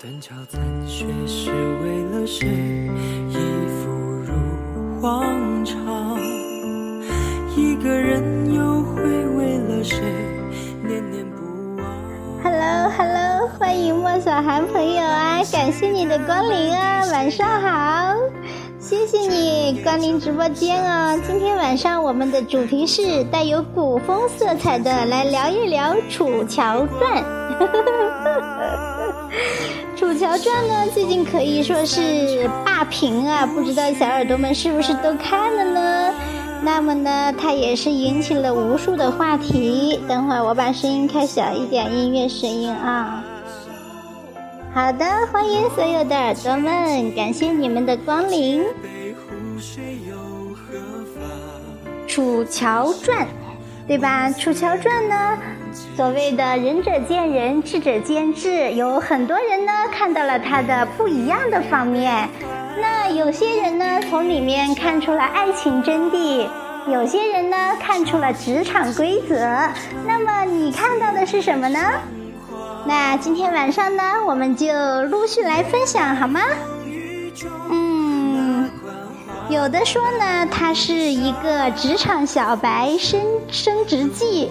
[0.00, 2.48] 断桥残雪是为了谁？
[3.28, 3.34] 一
[3.68, 3.90] 复
[4.24, 6.18] 如往常。
[7.56, 9.98] 一个人又会为了谁
[10.82, 11.86] 念念不忘
[12.42, 18.16] ？Hello Hello，欢迎莫小涵朋友啊，感谢你的光临啊，晚上好，
[18.78, 21.20] 谢谢你光临直播间哦。
[21.26, 27.22] 今天晚上我们的主题是带有古风色彩的，来聊一聊《楚乔传》。
[29.96, 36.14] 《楚乔传》呢，最近可以说是霸屏啊，不知道小耳朵们是不是都看了呢？
[36.62, 40.00] 那么呢，它也是引起了无数的话题。
[40.08, 43.22] 等会儿我把声音开小一点，音乐声音啊。
[44.74, 48.62] 好的，欢迎所有的耳朵们，感谢你们的光临。
[52.08, 53.24] 《楚乔传》，
[53.86, 54.28] 对吧？
[54.38, 55.38] 《楚乔传》呢？
[55.74, 62.28] 所谓的仁者见仁，智者见智，有很多人呢看到了他的不一样的方面。
[62.80, 66.46] 那有些人呢从里面看出了爱情真谛，
[66.86, 69.36] 有些人呢看出了职场规则。
[70.06, 71.80] 那么你看到的是什么呢？
[72.86, 74.66] 那今天晚上呢，我们就
[75.04, 76.40] 陆续来分享好吗？
[77.70, 78.70] 嗯，
[79.48, 84.50] 有的说呢，它是一个职场小白升升职记。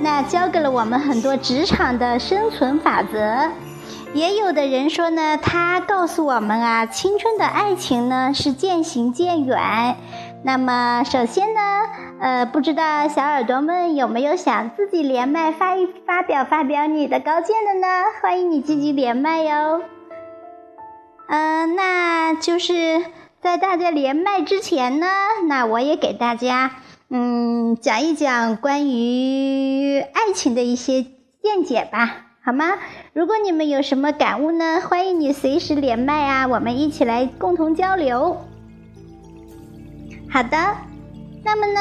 [0.00, 3.50] 那教给了我们很多职场的生存法则，
[4.14, 9.96] 也有的人说呢，他告诉我们啊，青春的爱情呢是渐行渐远。
[10.44, 11.60] 那么首先呢，
[12.20, 17.86] 呃，不知道小耳朵们有没有想自己连麦发一发表发表你的高见的呢？
[18.22, 19.82] 欢迎你积极连麦哟。
[21.28, 23.04] 嗯，那就是
[23.42, 25.06] 在大家连麦之前呢，
[25.48, 26.70] 那我也给大家。
[27.10, 31.02] 嗯，讲一讲关于爱情的一些
[31.42, 32.74] 见解吧，好吗？
[33.14, 38.36] 如果你们有什么感悟呢，欢迎你随时连麦啊，我们一起来共同交流。
[40.28, 40.76] 好的，
[41.42, 41.80] 那么呢，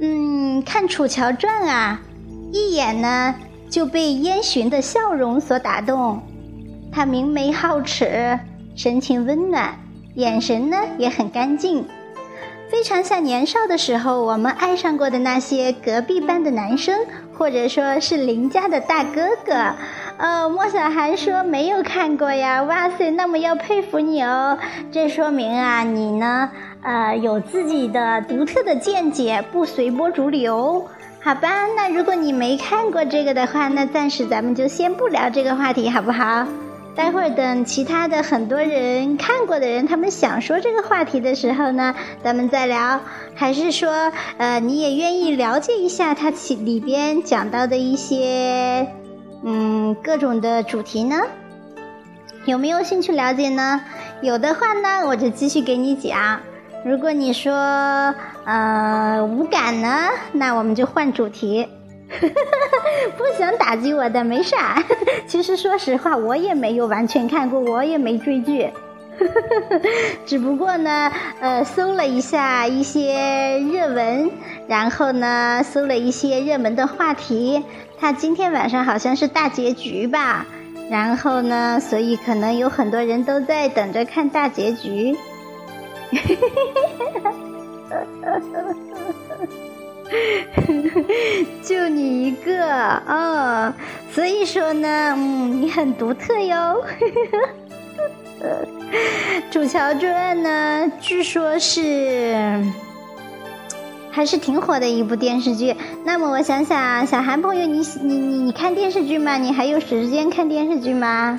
[0.00, 2.02] 嗯，看《楚乔传》啊，
[2.52, 3.34] 一眼呢
[3.70, 6.20] 就被燕洵的笑容所打动，
[6.92, 8.38] 他明眉皓齿，
[8.76, 9.78] 神情温暖，
[10.16, 11.86] 眼神呢也很干净。
[12.70, 16.94] 非常像年少的时候我们爱上过的那些隔壁班的男生，
[17.36, 19.52] 或者说是邻家的大哥哥。
[20.18, 22.62] 呃，莫小涵说没有看过呀。
[22.64, 24.58] 哇塞，那么要佩服你哦。
[24.92, 26.50] 这说明啊，你呢，
[26.82, 30.86] 呃，有自己的独特的见解，不随波逐流。
[31.20, 36.46] 好吧，那如果你没看过这个的话，那暂时咱们就先不聊这个话题，好不好？
[36.98, 41.94] 待会儿等其他的很多人看过的人，他们想说这个话题的时候呢，
[42.24, 43.00] 咱们再聊。
[43.36, 48.88] 还是说，呃，你也愿意了解一下它其里边讲到的一些，
[49.44, 51.22] 嗯，各种的主题呢？
[52.46, 53.80] 有没有兴趣了解呢？
[54.20, 56.40] 有的话呢，我就继续给你讲。
[56.84, 57.54] 如果你说，
[58.44, 61.68] 呃，无感呢，那我们就换主题。
[63.16, 64.82] 不想打击我的没事儿，
[65.26, 68.70] 其实说实话，我也没有完全看过，我也没追剧，
[70.24, 74.30] 只不过呢，呃，搜了一下一些热文，
[74.66, 77.62] 然后呢，搜了一些热门的话题。
[78.00, 80.46] 他今天晚上好像是大结局吧，
[80.88, 85.16] 然后呢，所以可能有很多人都在等着看大结局。
[91.62, 93.74] 就你一个啊，
[94.12, 96.82] 所以说呢，嗯，你很独特哟。
[99.52, 102.64] 《楚乔传》呢，据说是
[104.10, 105.74] 还是挺火的一部电视剧。
[106.04, 109.36] 那么我想想，小韩朋友，你你你你看电视剧吗？
[109.36, 111.38] 你还有时间看电视剧吗？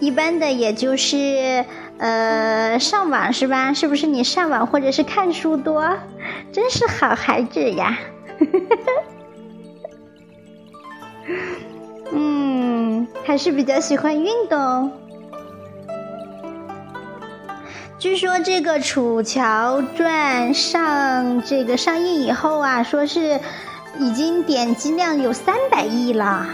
[0.00, 1.64] 一般的也就是。
[1.98, 3.72] 呃，上网是吧？
[3.72, 5.96] 是不是你上网或者是看书多？
[6.52, 7.98] 真是好孩子呀！
[12.12, 14.92] 嗯，还是比较喜欢运动。
[17.98, 23.40] 据说这个《楚乔传》上这个上映以后啊，说是
[23.98, 26.46] 已经点击量有三百亿了。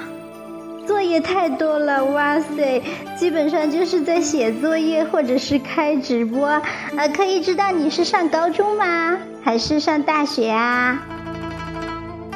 [0.90, 2.82] 作业太多了，哇塞！
[3.16, 6.60] 基本上就是在写作业或者是开直播。
[6.96, 9.16] 呃，可以知道你是上高中吗？
[9.40, 11.00] 还是上大学啊？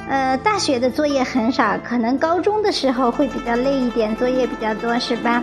[0.08, 5.42] 呃，大学的作业很少，可能高中的时候会比较累一点，作业比较多，是吧？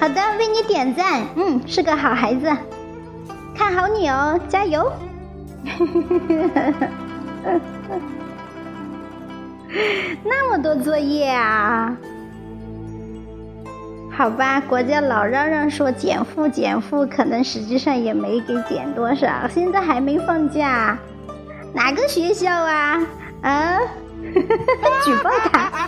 [0.00, 2.50] 好的，为你点赞，嗯，是个好孩子，
[3.54, 4.90] 看好你哦，加油！
[10.24, 11.94] 那么多作业啊！
[14.16, 20.96] 好吧，国家老嚷嚷说减负减负，可能实际上也没给减多少，现在还没放假。
[21.74, 23.06] 哪个学校啊？
[23.42, 23.78] 啊？
[25.04, 25.70] 举报他！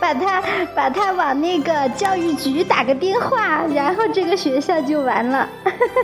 [0.00, 0.42] 把他
[0.74, 5.48] 把他往那个教育局打个电话，然后这个学校就完了。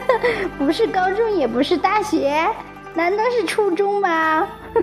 [0.57, 2.47] 不是高中，也不是大学，
[2.95, 4.47] 难道是初中吗？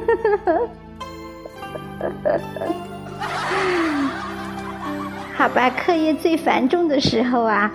[5.35, 7.71] 好吧，课业最繁重的时候啊，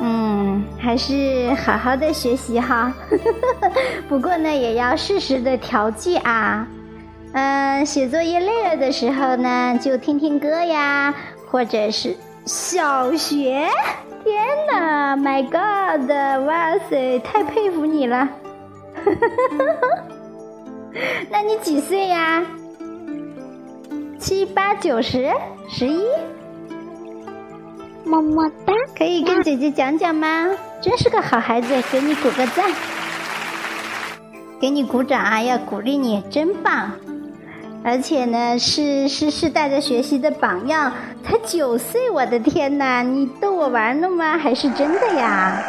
[0.00, 2.92] 嗯，还是好好的学习哈。
[4.08, 6.66] 不过呢，也要适时的调剂啊。
[7.32, 11.14] 嗯，写作业累了的时候呢，就听听歌呀，
[11.50, 12.16] 或者是
[12.46, 13.68] 小学。
[14.24, 16.10] 天哪，My God！
[16.46, 18.28] 哇塞，太佩服你了。
[21.30, 22.42] 那你几岁呀？
[24.18, 25.30] 七八九十
[25.68, 26.04] 十一？
[28.04, 28.72] 么么哒！
[28.96, 30.50] 可以跟姐姐讲讲吗？
[30.80, 32.70] 真是个好孩子，给你鼓个赞，
[34.60, 35.42] 给你鼓掌啊！
[35.42, 36.92] 要鼓励你，真棒。
[37.82, 40.92] 而且呢，是是是带着学习的榜样，
[41.22, 43.02] 才九岁，我的天哪！
[43.02, 44.38] 你逗我玩呢吗？
[44.38, 45.62] 还是真的呀？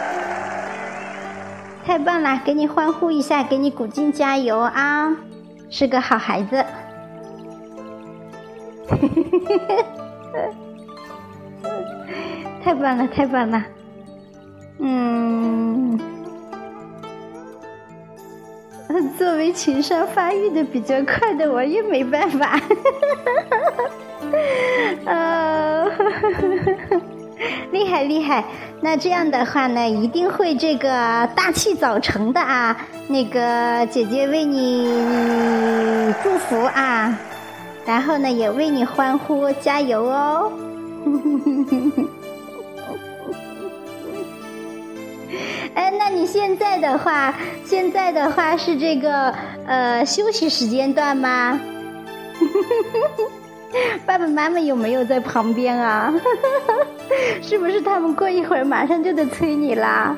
[1.85, 5.15] 太棒了，给你欢呼一下，给你鼓劲加油啊！
[5.69, 6.65] 是个好孩子。
[8.87, 9.65] 嘿嘿嘿嘿
[12.63, 13.63] 太棒了，太棒了。
[14.79, 15.99] 嗯。
[19.17, 22.59] 作为情商发育的比较快的，我也没办法。
[25.05, 25.89] 呃，
[27.71, 28.43] 厉害厉害，
[28.81, 32.75] 那这样的话呢，一定会这个大器早成的啊。
[33.07, 37.15] 那个姐姐为你祝福啊，
[37.85, 40.51] 然后呢，也为你欢呼，加油哦。
[45.75, 47.33] 哎，那你现在的话，
[47.65, 49.33] 现在的话是这个
[49.67, 51.59] 呃休息时间段吗？
[54.05, 56.13] 爸爸妈妈有没有在旁边啊？
[57.41, 60.15] 是不是他们过一会儿马上就得催你啦？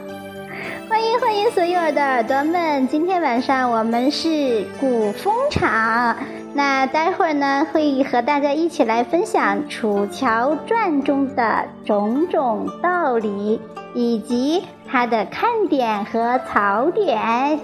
[0.89, 6.15] 欢迎欢迎所有的耳朵们，今天晚上我们是古风场，
[6.53, 13.61] 那待会儿呢会和大家一起来分享《楚乔传》中的种种道理。
[13.93, 17.59] 以及它的看点和槽点。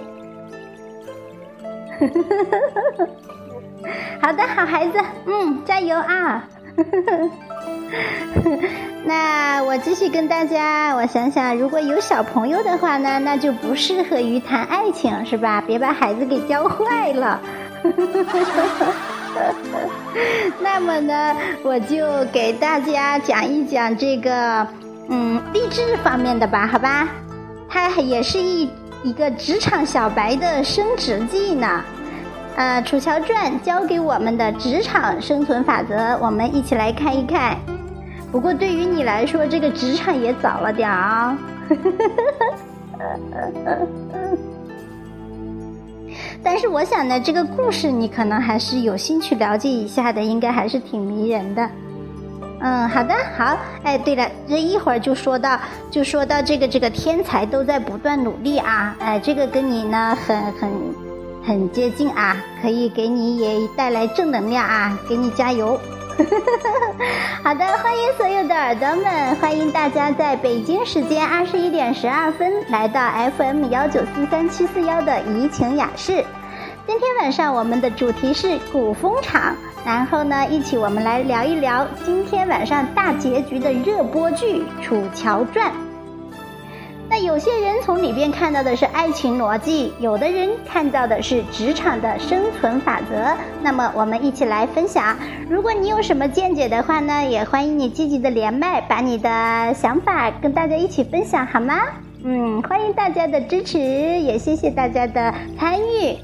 [4.20, 6.44] 好的，好孩子，嗯，加油啊！
[9.04, 15.62] 那我继续跟大家，我想想，如果有小朋友的话呢，那就不适合于谈爱情，是吧？
[15.66, 17.40] 别把孩子给教坏了。
[20.60, 24.66] 那么呢，我就给大家讲一讲这个。
[25.06, 27.06] 嗯，励志方面的吧，好吧，
[27.68, 28.70] 它也是一
[29.02, 31.84] 一个职场小白的升职记呢。
[32.56, 37.56] 呃，《楚乔传》教给我们的职场生存法则，我们一起来看一看。
[38.30, 41.36] 不过对于你来说，这个职场也早了点啊。
[46.44, 51.68] 但是我想呢，这个故事你可能还是有兴趣了解一下的，应该还是挺迷人的。
[52.60, 55.58] 嗯，好的，好，哎，对了，这一会儿就说到，
[55.90, 60.70] 就说到这个这个天才都在不断努力啊，哎，这个跟你呢很很
[61.46, 65.78] 很接近啊，可以给你也带来正能量啊，给你加油。
[67.42, 73.00] 好的，欢迎所有的耳朵们，欢迎大家在北京时间二十一点十二分来到
[73.36, 76.24] FM 幺九四三七四幺的怡情雅室。
[76.86, 79.54] 今天晚上我们的主题是古风场。
[79.84, 85.70] 然后呢，一起我们来聊一聊今天晚上大结局的热播剧《楚乔传》。
[87.24, 93.34] 有些人从里边看到的是爱情逻辑，有的人看到的是职场的生存法则。
[93.62, 95.16] 那么我们一起来分享。
[95.48, 101.80] 如果你有什么见解的话呢，也欢迎你积极的连麦，把你的想法跟大家一起分享，好吗？
[102.22, 106.16] 嗯，欢迎大家的支持，也谢谢大家的参与。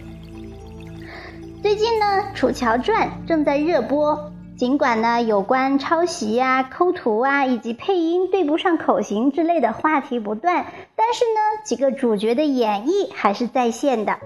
[1.62, 4.29] 最近呢，《楚乔传》正在热播。
[4.60, 14.18] 尽管呢，有关抄袭呀、抠图啊，以及配音对不上口型之类的话题不断，但是呢，几个主角的演绎还是在线的，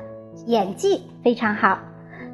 [0.46, 1.78] 演技非常好。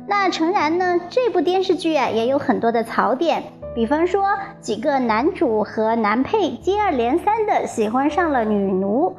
[0.09, 3.43] 那诚然呢，这部电视剧啊，也有很多的槽点，
[3.75, 4.25] 比方说
[4.63, 9.15] 几个男主和男配接二连三的喜欢上了女奴。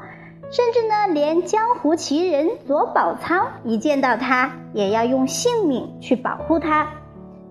[0.49, 6.87] 甚至呢，连江湖奇人左宝仓一见到他，也要用性命去保护他。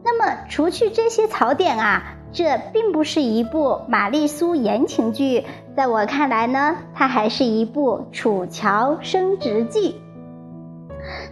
[0.02, 2.02] 那么，除去这些槽点啊，
[2.33, 5.45] 这并不是一部玛丽苏言情剧。
[5.76, 10.00] 在我看来呢，它还是一部楚乔升职记。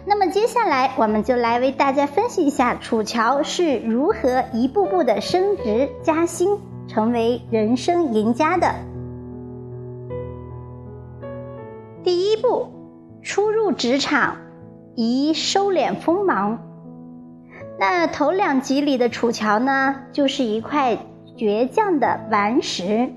[0.05, 6.57] 那么接下来，我们就来为大家分析一下楚乔是如何一步步的升职加薪，
[6.87, 8.73] 成为人生赢家的。
[12.03, 12.69] 第一步，
[13.21, 14.37] 初入职场，
[14.95, 16.68] 宜收敛锋芒。
[17.79, 20.97] 那头两集里的楚乔呢，就是一块
[21.37, 23.09] 倔强的顽石。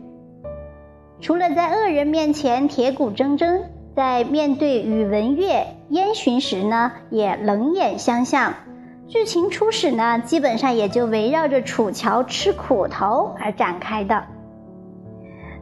[1.20, 3.62] 除了在恶人面前铁骨铮铮，
[3.96, 8.54] 在面对宇文玥、燕洵时呢，也冷眼相向。
[9.08, 14.26] 剧情初始呢，基本上也就围绕着楚乔吃苦头而展开的。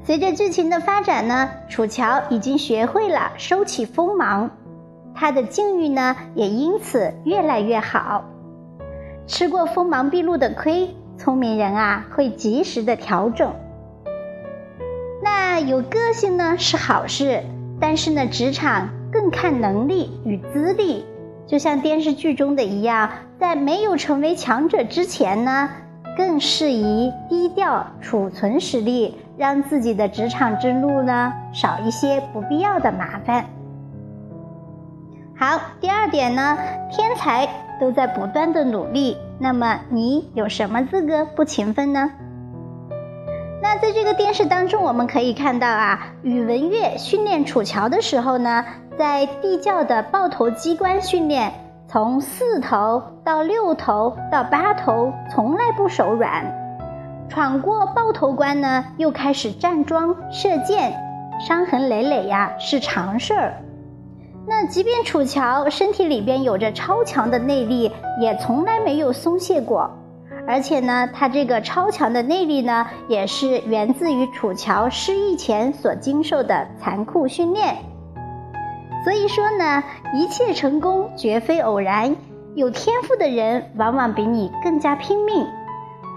[0.04, 4.50] 随着剧情的发展呢，楚乔已经学会了收起锋芒，
[5.14, 8.25] 他的境遇呢也因此越来越好。
[9.30, 13.54] 吃过锋芒毕露的亏，聪明人啊会及时的调整。
[15.22, 17.40] 那有个性呢是好事，
[17.80, 21.04] 但是呢，职场更看能力与资历，
[21.46, 23.08] 就像电视剧中的一样，
[23.38, 25.70] 在没有成为强者之前呢。
[26.16, 33.46] 更适宜低调储存实力，让自己的职场之路呢少一些不必要的麻烦。
[35.40, 36.59] 好，第二点呢，
[36.92, 37.49] 天才
[37.80, 42.11] 都在不断的努力，那么你有什么资格不勤奋呢？
[43.62, 48.66] 那在这个电视当中，我们可以看到啊，宇文玥训练楚乔的时候呢，
[48.99, 51.50] 在地窖的爆头机关训练。
[51.88, 56.54] 从四头到六头到八头，从来不手软。
[57.30, 60.92] 闯过爆头关呢，又开始站桩射箭，
[61.40, 63.54] 伤痕累累呀是常事儿。
[64.50, 69.88] 那即便楚乔身体里边有着超强的内力，也从来没有松懈过。
[70.45, 77.76] 而且呢，他这个超强的内力呢，也是源自于楚乔失忆前所经受的残酷训练。
[79.04, 82.16] 所以说呢，一切成功绝非偶然。
[82.57, 85.47] 有天赋的人往往比你更加拼命。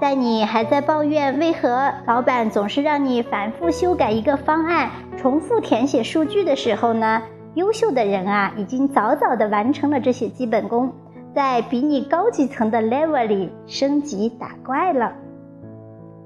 [0.01, 7.21] 在你还在抱怨为何老板总是让你反复修改一个方案、重复填写数据的时候呢，
[7.55, 10.91] 优秀的人啊，已经早早的完成了这些基本功，
[11.35, 15.13] 在比你高级层的 level 里升级打怪了。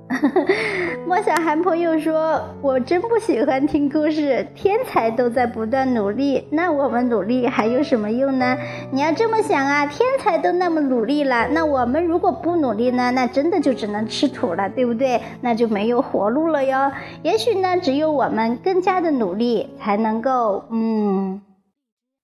[1.05, 8.57] 莫小寒朋友说：“我真不喜欢听故事，天才都在不断努力，那我们努力还有什么用呢？
[8.91, 13.11] 你要这么想啊，天才都那么努力了，那我们如果不努力呢？
[13.11, 15.21] 那真的就只能吃土了，对不对？
[15.41, 16.91] 那就没有活路了哟。
[17.23, 21.41] 也许呢，只有我们更加的努力，才能够嗯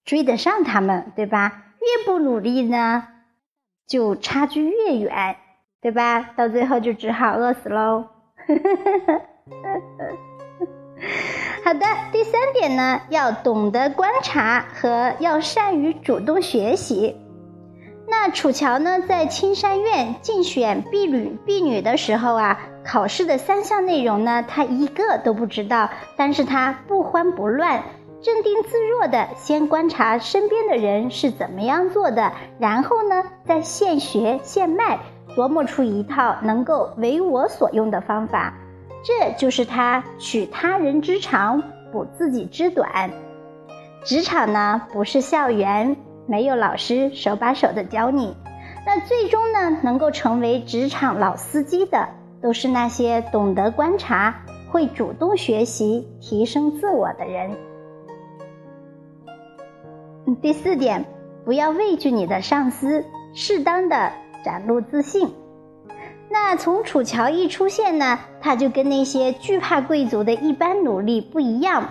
[0.06, 1.64] 追得上他们，对吧？
[1.82, 3.08] 越不努力呢，
[3.86, 5.36] 就差距越远。”
[5.84, 6.32] 对吧？
[6.38, 8.06] 到最后就只好饿死喽。
[11.66, 17.18] 好的，第三点呢，要懂得观察和要善于主动学习。
[18.08, 27.84] 那楚乔呢，在青山院竞选婢女婢女的时候啊，考试的三项内容呢，他一个都不知道，但是他不慌不乱，
[28.22, 35.00] 镇定自若的先观察身边的人是怎么样做的，然后呢，再现学现卖。
[35.36, 38.54] 琢磨出一套能够为我所用的方法，
[39.04, 41.62] 这就是他取他人之长，
[41.92, 43.12] 补自己之短。
[44.04, 45.96] 职场呢，不是校园，
[46.28, 48.36] 没有老师手把手的教你。
[48.86, 52.10] 那最终呢，能够成为职场老司机的，
[52.42, 57.52] 都是那些懂得观察、会主动学习、提升自我的人。
[60.42, 61.06] 第四点，
[61.46, 64.12] 不要畏惧你的上司，适当的。
[64.44, 65.34] 展露自信。
[66.30, 71.90] 那从楚乔一出现呢，他就跟那些惧怕贵族的一般奴隶不一样。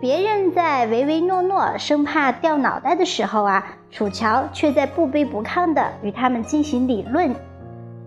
[0.00, 7.34] 别人在唯唯诺诺、生怕掉脑袋的时候啊，楚乔却在不卑不亢地与他们进行理论。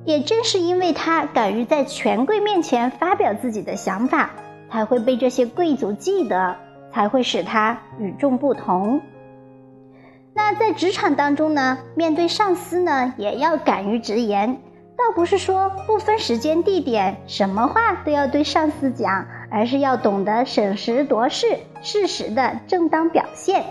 [0.05, 4.31] 也正是因为他敢于在权贵面前发表自己的想法，
[4.71, 6.55] 才会被这些贵族记得，
[6.91, 9.01] 才会使他与众不同。
[10.43, 14.57] 那在职场当中呢，面对上司呢，也要敢于直言，
[14.98, 21.45] 倒不是说不分时间地点，什么话都要对上司讲，而是要懂得审时度势，
[21.83, 23.63] 适时的正当表现。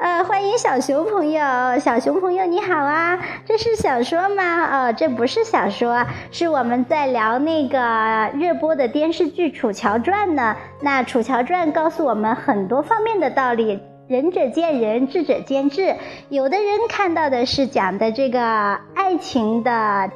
[0.00, 3.16] 呃，欢迎小熊朋友，小熊朋友你好啊！
[3.46, 4.88] 这是小说吗？
[4.88, 10.56] 哦，这不是小说，是我们在聊那个热播的电视剧《楚乔传》呢。
[10.82, 15.96] 那《楚乔传》告诉我们很多方面的道理，仁者见仁，智者见智。
[16.28, 20.10] 有的人看到的是讲的这个爱情的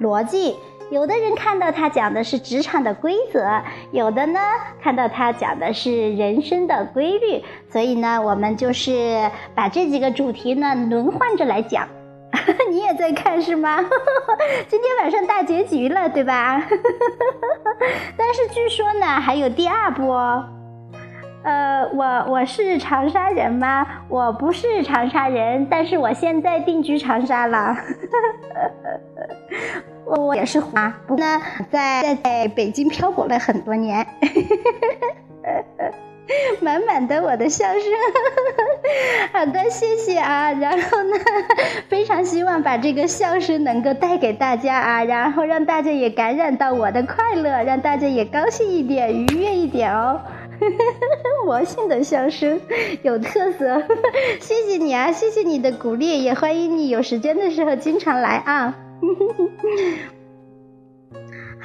[0.00, 0.56] 逻辑。
[0.90, 4.38] 有的人看到他讲的是职场的规则，有的呢
[4.80, 11.88] 看到他讲的是人生的规律，所以呢，我们就是把这几个主题呢轮换着来讲。
[12.70, 13.84] 你也在看是吗？
[14.68, 16.62] 今天晚上大结局了，对吧？
[18.16, 20.44] 但是据说呢还有第二部哦。
[21.46, 23.86] 呃，我我是长沙人吗？
[24.08, 27.76] 我不是长沙人，但是我现在定居长沙了。
[30.04, 34.04] 我我也是花，不过呢，在在北京漂泊了很多年，
[36.60, 37.80] 满满的我的笑声。
[39.32, 40.50] 好的，谢谢啊。
[40.50, 41.16] 然后呢，
[41.88, 50.20] 非常希望把这个笑声能够带给大家啊，然后让大家也感染到我的快乐，让大家也高兴一点，愉悦一点哦。
[51.44, 52.60] 魔性的笑声
[53.02, 53.82] 有特色，
[54.40, 58.74] 谢谢你啊，谢谢你的鼓励，也欢迎你有时间的时候经常来啊。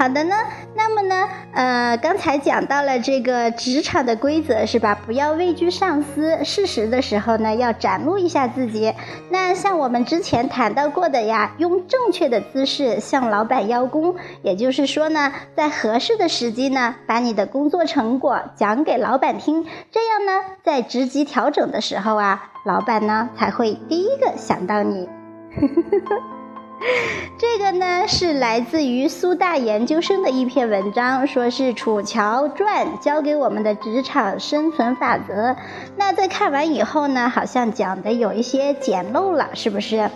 [0.02, 0.36] 好的呢，
[0.74, 4.98] 那么呢，呃，刚才讲到了这个职场的规则是吧？
[5.06, 8.92] 不要畏惧上司，适时的时候呢，要展露一下自己。
[9.30, 25.08] 那像我们之前谈到过的呀，用正确的姿势向老板邀功，也就是说呢，在合适的时机呢，把你的工作成果讲给老板听，这样呢，在职级调整的时候啊，老板呢才会第一个想到你。
[27.38, 35.56] 这个呢是来自于苏大研究生的一篇文章，说是《楚乔传》教给我们的职场生存法则。
[35.96, 40.10] 那在看完以后呢，好像讲的有一些简陋了，是不是？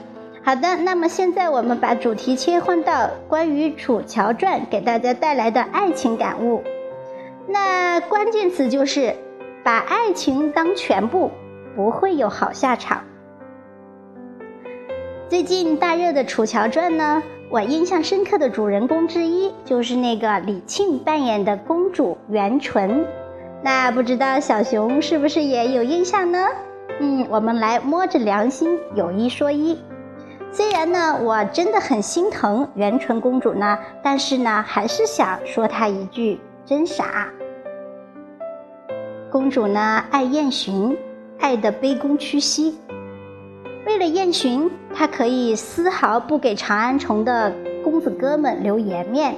[0.44, 6.64] 好的，那么现在我们把主题切换到关于《楚乔传》给大家带来的爱情感悟。
[7.48, 9.16] 那关键词就是
[9.64, 11.32] 把爱情当全部，
[11.76, 13.04] 不会有好下场。
[15.36, 23.06] 最近大热的《楚乔传》呢，我印象深刻的主人公之一就是那个李沁扮演的公主元纯。
[23.62, 26.48] 那不知道小熊是不是也有印象呢？
[27.02, 29.78] 嗯，我们来摸着良心有一说一。
[30.54, 37.28] 虽然呢，我真的很心疼元纯公主呢，但是呢，还是想说她一句真傻。
[39.30, 40.96] 公主呢，爱燕洵，
[41.42, 42.78] 爱得卑躬屈膝。
[43.86, 49.36] 为了燕洵，他可以丝毫不给长安城的公子哥们留颜面，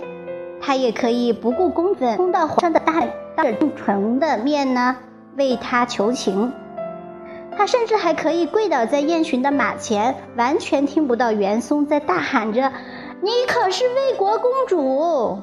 [0.62, 3.04] 他也可以不顾公子冲到皇上的大
[3.36, 4.96] 当着重纯的面呢
[5.36, 6.54] 为他求情，
[7.58, 12.72] 他甚至还可以跪倒在燕洵的马前，完全听不到袁松在大喊着
[13.22, 15.42] ：“你可是魏国公主！”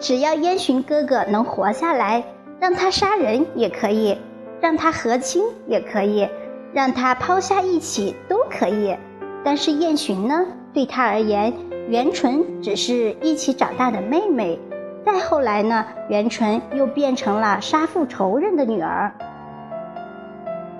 [0.00, 2.24] 只要燕洵哥哥能活下来，
[2.58, 4.18] 让他杀人也可以。
[4.60, 6.28] 让他和亲也可以，
[6.72, 8.96] 让他抛下一起都可以，
[9.44, 10.46] 但是燕洵呢？
[10.72, 11.52] 对他而言，
[11.88, 14.58] 元纯只是一起长大的妹妹。
[15.04, 15.86] 再后来呢？
[16.08, 19.12] 元纯又变成了杀父仇人的女儿。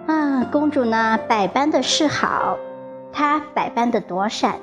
[0.06, 2.56] 啊，公主呢，百般的示好，
[3.12, 4.56] 她百般的躲闪。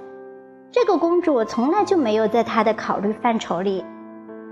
[0.71, 3.85] 这个公主从来就没有在他的考虑范畴里，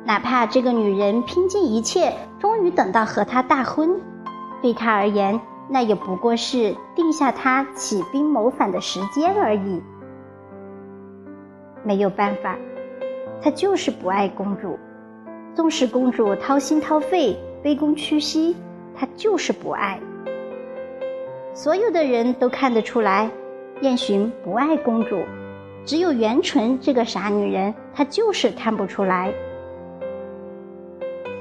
[0.05, 3.99] 哪怕这个女人拼尽一切，终于等到和他大婚。
[4.61, 9.81] 对他而言，那也不过是定下他起兵谋反的时间而已。
[11.83, 12.57] 没有办法，
[13.41, 14.77] 他就是不爱公主。
[15.53, 18.55] 纵使公主掏心掏肺、卑躬屈膝，
[18.95, 19.99] 他就是不爱。
[21.53, 23.29] 所有的人都看得出来，
[23.81, 25.23] 燕洵不爱公主，
[25.83, 29.33] 只有元纯这个傻女人，她就是看不出来。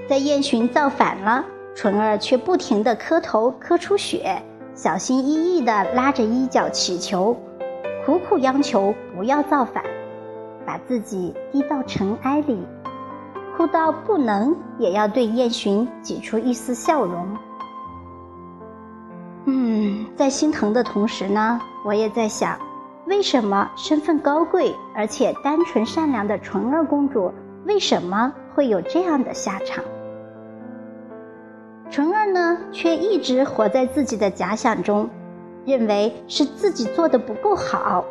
[0.08, 1.44] 在燕洵造反了。
[1.74, 4.42] 纯儿却不停地磕头磕出血，
[4.74, 7.36] 小心翼翼地拉着衣角祈求，
[8.04, 9.82] 苦苦央求不要造反，
[10.66, 12.58] 把自己低到尘埃里，
[13.56, 17.36] 哭到不能也要对燕洵挤出一丝笑容。
[19.46, 22.58] 嗯，在心疼的同时呢，我也在想，
[23.06, 27.32] 为什么身份高贵而且单纯善良的纯儿公主，
[27.64, 29.82] 为什么会有这样的下场？
[31.90, 35.10] 纯儿呢，却一直活在自己的假想中，
[35.66, 38.04] 认为是自己做的不够好，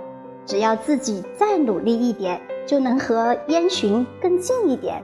[0.45, 5.01] 只要自己再努力一点，就能和燕洵更近一点，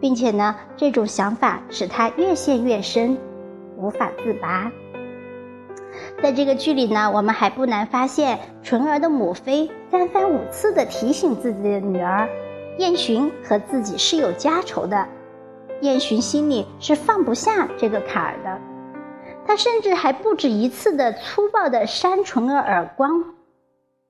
[0.00, 3.18] 并且呢，这种想法使他越陷越深，
[3.76, 4.72] 无法自拔。
[6.22, 12.26] 在这个剧里呢，我们还不难发现，纯儿的母妃三番五次的提醒自己的女儿
[12.78, 15.06] 燕洵和自己是有家仇的，
[15.84, 18.58] 燕洵心里是放不下这个坎儿的，
[19.46, 23.22] 他甚至还不止一次的粗暴的扇纯儿耳光，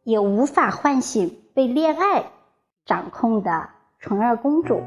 [0.05, 2.27] 也无法唤醒被恋爱
[2.87, 4.83] 掌控的纯儿公主。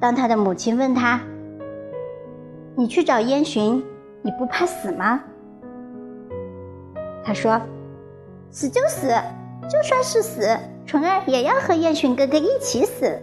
[0.00, 1.20] 当他的母亲问他
[2.74, 3.82] ：“你去找燕洵，
[4.22, 5.22] 你不怕死吗？”
[7.22, 7.60] 他说
[8.50, 9.08] ：“死就死，
[9.68, 13.20] 就算是死，纯儿也要和燕洵哥哥一起死。”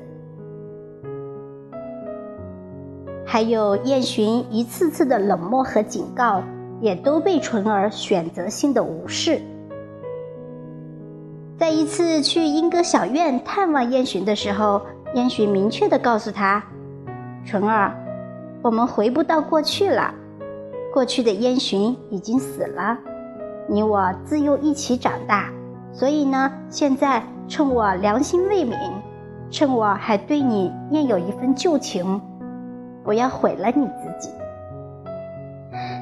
[3.34, 6.44] 还有燕洵一次次的冷漠和警告，
[6.80, 9.42] 也都被纯儿选择性的无视。
[11.58, 14.80] 在一次去莺歌小院探望燕洵的时候，
[15.16, 16.64] 燕洵明确的告诉他
[17.44, 17.92] ：“纯儿，
[18.62, 20.14] 我们回不到过去了，
[20.94, 22.96] 过去的燕洵已经死了。”
[23.68, 25.50] 你我自幼一起长大，
[25.92, 28.78] 所以呢，现在趁我良心未泯，
[29.50, 32.22] 趁我还对你念有一份旧情，
[33.04, 34.34] 不要毁了你自己。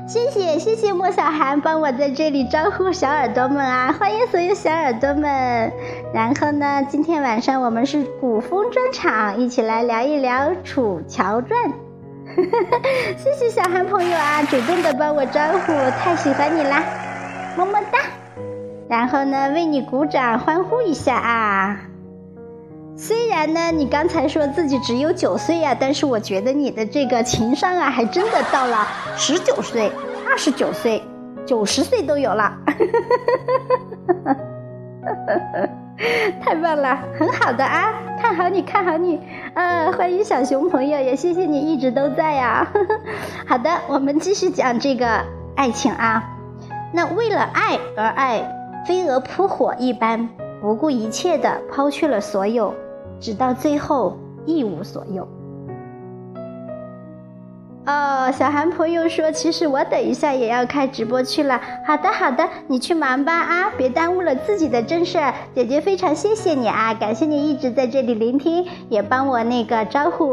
[0.07, 5.71] 谢谢谢谢莫小涵帮我在这里招呼小耳朵们啊，欢迎所有小耳朵们。
[6.13, 11.59] 然后呢，今天晚上我们是古风专场，一起来聊一聊《楚乔传》。
[13.17, 16.83] 谢谢小涵朋友啊，主动的帮我招呼，太喜欢你啦！
[17.57, 17.99] 么么哒，
[18.89, 21.79] 然后呢，为你鼓掌欢呼一下啊！
[22.95, 29.91] 虽然呢，你刚才说自己只有九岁呀，但是我觉得你的这个情商啊，还真的到了 十九岁、
[30.29, 31.01] 二十九岁、
[31.45, 32.53] 九十岁都有了，
[36.41, 37.93] 太棒了，很好的啊！
[38.21, 39.19] 看好你，看好你，
[39.55, 42.67] 呃，欢迎小熊朋友，也谢谢你一直都在呀。
[43.47, 45.23] 好的，我们继续讲这个
[45.55, 46.23] 爱情啊。
[46.93, 48.43] 那为了爱而爱，
[48.85, 50.29] 飞蛾扑火一般，
[50.61, 52.71] 不顾一切的抛去了所有，
[53.19, 55.27] 直到最后一无所有。
[57.83, 61.59] 哦，小韩朋友说，其实我等一下也要开直播去了。
[61.85, 65.17] 好的，好的，你去忙吧啊，别耽误了自己的正事。
[65.55, 70.31] 姐姐非常谢谢你啊，感谢你一直在这里聆听，也帮我那个招呼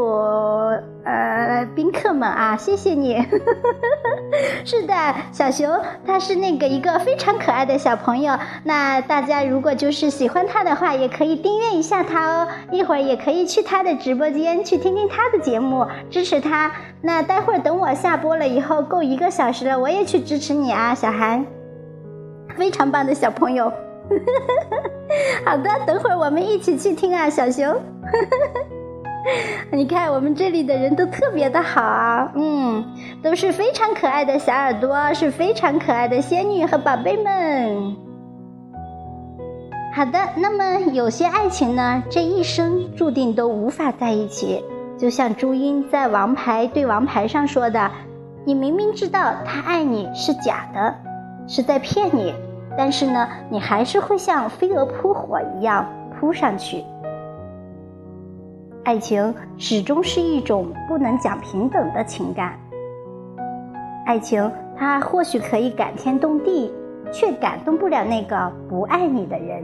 [1.03, 3.17] 呃宾客们啊，谢谢你。
[4.63, 4.93] 是的，
[5.31, 5.67] 小熊
[6.05, 8.37] 他是那个一个非常可爱的小朋友。
[8.63, 12.47] 那大家如果就是喜欢他的话，也可以订阅一下他哦。
[12.71, 16.71] 一会儿也可以去他的直播间去听听他的节目，支持他。
[17.01, 21.45] 那待会儿等我下播了以后，够一个小时了，我也去支持你啊，小韩，
[22.57, 23.71] 非常棒的小朋友。
[25.45, 27.73] 好的，等会儿我们一起去听啊，小熊。
[29.71, 32.83] 你看我们这里的人都特别的好啊，嗯，
[33.23, 37.95] 都是非常可爱的小耳朵，是非常可爱的仙女和宝贝们。
[39.95, 44.61] 好的，那么有些爱情呢，这一生注定都无法在一起。
[44.99, 47.89] 就像朱茵在《王牌对王牌》上说的
[48.43, 50.93] ：“你明明知道他爱你是假的，
[51.47, 52.33] 是在骗你，
[52.77, 55.87] 但是呢，你还是会像飞蛾扑火一样
[56.19, 56.83] 扑上去。”
[58.83, 62.59] 爱情始终是一种不能讲平等的情感。
[64.05, 66.73] 爱情它或许可以感天动地，
[67.09, 69.63] 却感动不了那个不爱你的人。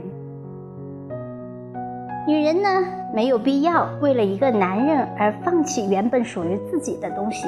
[2.26, 2.68] 女人呢，
[3.14, 7.46] 没有必要为了一个男人而放弃原本属于自己的东西，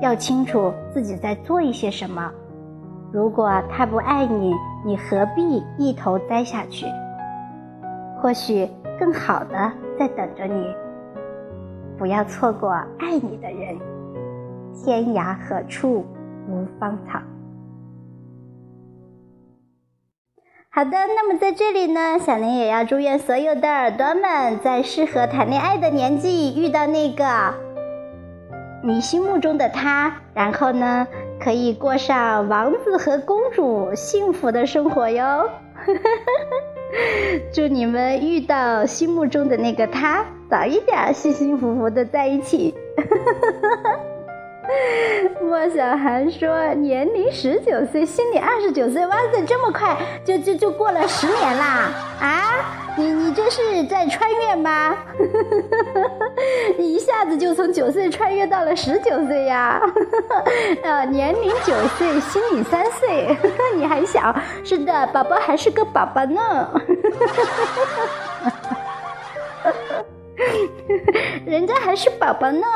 [0.00, 2.32] 要清楚自己在做一些什么。
[3.12, 4.54] 如果他不爱你，
[4.86, 6.86] 你何必一头栽下去？
[8.22, 8.66] 或许
[8.98, 10.74] 更好的在等着你。
[11.98, 13.76] 不要错过爱你的人，
[14.82, 16.06] 天涯何处
[16.48, 17.20] 无芳草。
[20.72, 27.24] 好的，那么在这里呢，小林也要祝愿所有的耳朵们，在适合谈恋爱的年纪遇到那个
[28.84, 31.08] 你心目中的他，然后呢，
[31.42, 35.50] 可以过上王子和公主幸福的生活哟。
[37.52, 42.72] 祝你们遇到心目中的那个他，早一点幸幸福福的在一起。
[45.40, 51.90] 莫小涵说：“年龄十九岁，心里二十九岁，哇塞，这么快就就就过了十年啦！
[52.20, 54.96] 啊，你你这是在穿越吗？
[56.78, 59.80] 你一下子就从九岁穿越到了十九岁呀？
[60.84, 63.36] 啊， 年龄九岁，心里三岁，
[63.76, 66.70] 你还小，是的，宝宝还是个宝宝呢。
[71.46, 72.60] 人家还是宝宝呢。”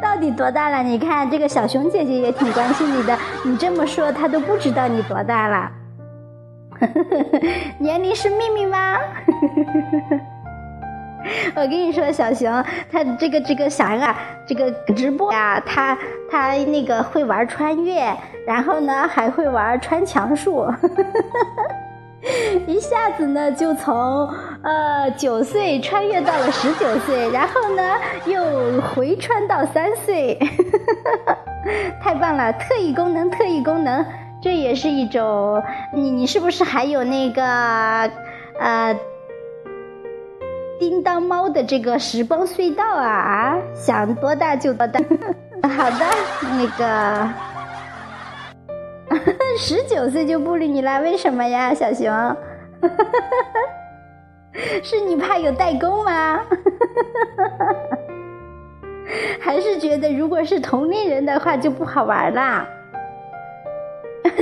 [0.00, 0.82] 到底多大了？
[0.82, 3.18] 你看这个小熊姐姐也挺关心你的。
[3.44, 5.70] 你这么说，她都不知道你多大了。
[7.78, 8.98] 年龄是秘密吗？
[11.54, 12.50] 我跟你说，小熊，
[12.90, 15.94] 他这个这个小孩啊，这个直播呀，他
[16.30, 18.10] 他那个会玩穿越，
[18.46, 20.66] 然后呢还会玩穿墙术，
[22.66, 24.28] 一下子呢就从
[24.62, 30.38] 呃九岁穿越到了十九岁，然后呢又回穿到三岁，
[32.02, 32.52] 太棒了！
[32.54, 34.04] 特异功能，特异功能，
[34.42, 35.62] 这也是一种。
[35.92, 37.42] 你你是不是还有那个
[38.58, 38.96] 呃？
[40.78, 44.98] 叮当猫的这个时光隧道啊啊，想多大就多大。
[45.68, 46.06] 好的，
[46.56, 47.28] 那个
[49.58, 52.36] 十九岁就不理你了，为什么呀，小熊？
[54.82, 56.40] 是你怕有代沟吗？
[59.40, 62.66] 还是觉得如果是同龄人的话就不好玩啦？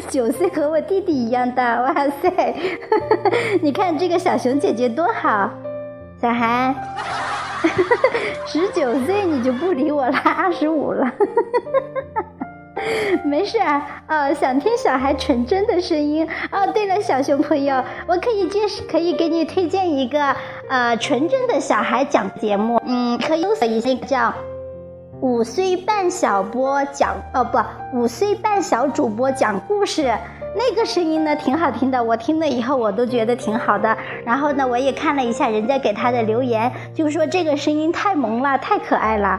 [0.09, 2.55] 九岁和我弟弟一样大，哇塞！
[3.63, 5.51] 你看这个小熊姐姐多好。
[6.21, 6.75] 小韩，
[8.47, 11.13] 十九岁你就不理我了，二十五了，
[13.25, 13.87] 没事啊。
[14.39, 16.29] 想听小孩纯真的声音。
[16.51, 20.35] 哦，对了，小熊朋友，我可以介绍，可以给你推荐一个
[20.69, 22.81] 呃纯真的小孩讲节目。
[22.87, 24.35] 嗯，可以搜索一下叫
[25.21, 27.59] 五岁半小播讲，哦不，
[27.99, 30.13] 五岁半小主播讲故事。
[30.57, 33.97] 那个声音呢，挺好听的，我听了以后我都觉得挺好的。
[34.25, 39.39] 然后呢，我也看了一下人家给他的留言，就说这个声音太萌了，太可爱了。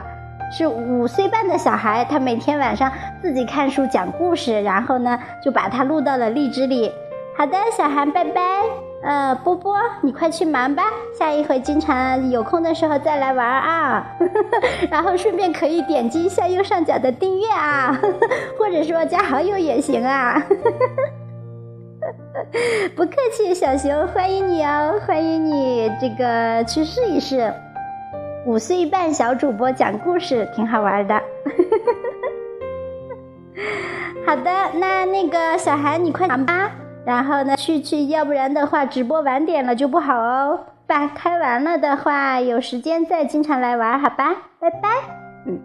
[0.50, 2.90] 是五岁半的小孩，他每天晚上
[3.22, 6.92] 自己看书讲故事，然后呢就把它录到了荔枝里。
[7.36, 8.42] 好的，小韩，拜拜。
[9.02, 10.82] 呃，波波，你快去忙吧，
[11.18, 14.06] 下一回经常有空的时候再来玩啊。
[14.90, 17.98] 然后顺便可以点击一下右上角的订阅啊，
[18.58, 20.42] 或者说加好友也行啊。
[22.94, 27.50] 不客气，小熊，欢迎你哦，欢迎你这个去试一试。
[28.46, 31.14] 五岁半小主播讲故事挺好玩的。
[34.26, 36.70] 好的，那那个小韩，你快忙吧。
[37.04, 40.60] 然后呢，去去，要不然的话，直播晚点了就不好哦。
[40.86, 44.34] 把开完了的话，有时间再经常来玩，好吧？
[44.58, 44.88] 拜拜。
[45.46, 45.58] 嗯，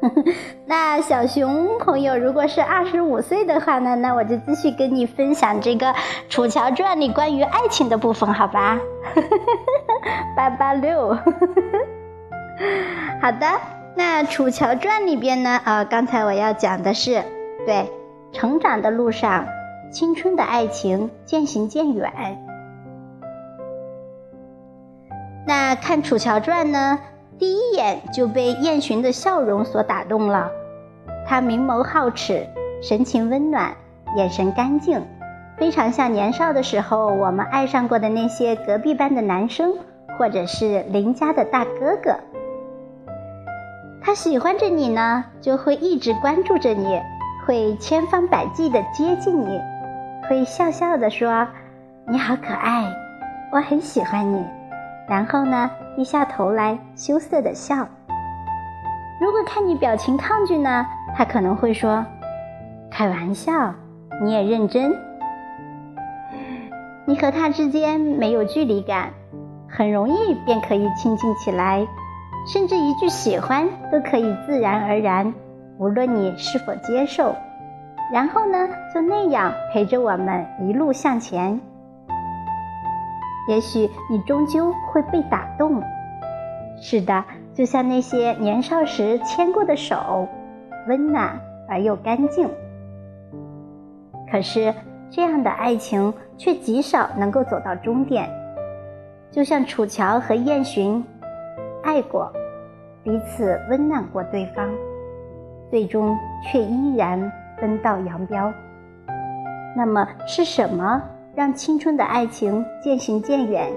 [0.66, 5.86] 那小熊朋友，如果是二十五岁的话呢，那我就继续跟你分享这个
[6.28, 8.78] 《楚乔传》里关于爱情的部分，好吧？
[10.36, 11.14] 八八六。
[13.20, 13.46] 好的，
[13.94, 17.22] 那《楚乔传》里边呢，呃，刚才我要讲的是，
[17.66, 17.90] 对，
[18.32, 19.46] 成长的路上。
[19.92, 22.12] 青春的爱情渐行渐远。
[25.44, 27.00] 那看《楚乔传》呢，
[27.40, 30.50] 第一眼就被燕洵的笑容所打动了。
[31.26, 32.46] 他明眸皓齿，
[32.82, 33.74] 神情温暖，
[34.16, 35.02] 眼神干净，
[35.56, 39.74] 非常像年少的时候我们爱上过的那些隔壁班的男生，
[40.18, 42.14] 或者是邻家的大哥哥。
[44.02, 47.00] 他喜欢着你呢，就会一直关注着你，
[47.46, 49.58] 会千方百计的接近你。
[50.28, 51.48] 会笑笑的说
[52.06, 52.84] ：“你好可爱，
[53.50, 54.44] 我很喜欢你。”
[55.08, 55.70] 然后呢，
[56.00, 57.86] 低下头来羞涩的笑。
[59.20, 62.02] 如果看你表情抗拒呢，他可能会说
[62.90, 63.74] ：“开玩笑，
[64.22, 64.96] 你也认真。”
[67.04, 69.10] 你和他之间没有距离感，
[69.68, 71.86] 很容易便可以亲近起来，
[72.50, 75.34] 甚至一句喜欢都可以自然而然，
[75.76, 77.36] 无论你是否接受。
[78.10, 78.56] 然后呢，
[78.94, 81.60] 就那样陪着我们一路向前。
[83.48, 85.82] 也许你终究会被打动。
[86.80, 87.24] 是的，
[87.54, 90.28] 就像那些年少时牵过的手，
[90.88, 92.48] 温暖而又干净。
[94.30, 94.74] 可是，
[95.10, 98.28] 这样的爱情却极少能够走到终点。
[99.30, 101.04] 就像楚乔和燕洵，
[101.82, 102.32] 爱过，
[103.02, 104.68] 彼此温暖过对方，
[105.70, 107.32] 最终却依然。
[107.60, 108.50] 分道扬镳，
[109.76, 111.02] 那么是什么
[111.34, 113.70] 让青春的爱情渐行渐远，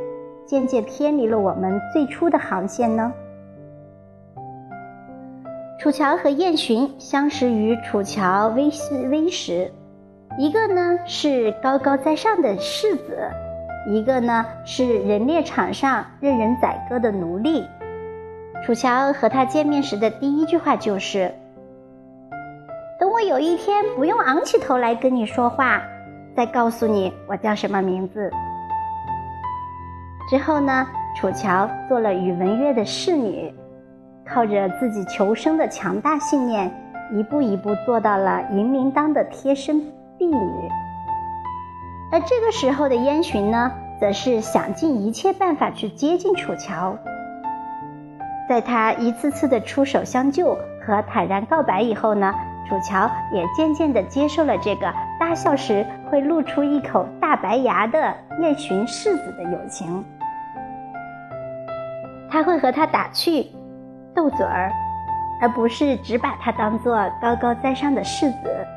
[0.46, 3.14] 渐渐偏离了我们最初的航线呢？
[5.80, 9.72] 楚乔和燕洵相识于楚乔微时微时，
[10.38, 13.30] 一个呢是高高在上的世子，
[13.90, 17.66] 一个呢是人猎场上任人宰割的奴隶。
[18.66, 21.34] 楚乔和他见面时的第一句话就是。
[22.98, 25.84] 等我有一天不用昂起头来跟你说话，
[26.36, 28.32] 再告诉你我叫什么名字。
[30.30, 33.54] 之后呢，楚乔做了宇文玥的侍女，
[34.26, 36.72] 靠着自己求生的强大信念，
[37.12, 39.80] 一步一步做到了银铃铛的贴身
[40.18, 40.70] 婢女。
[42.12, 46.98] 而这个时候的燕洵呢，则是想尽一切办法去接近楚乔。
[48.48, 52.34] 在他一次次的出手相救和坦然告白以后呢，
[52.68, 60.04] 楚乔也渐渐地接受了这个大笑时会露出一口大白牙的燕洵世子的友情。
[62.30, 63.48] 他会和他打趣、
[64.14, 64.72] 斗嘴儿，
[65.42, 68.68] 而不是只把他当做高高在上的世子。